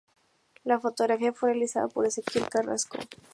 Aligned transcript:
La 0.63 0.79
fotografía 0.79 1.31
fue 1.31 1.49
realizada 1.51 1.87
por 1.87 2.07
Ezequiel 2.07 2.49
Carrasco. 2.49 2.97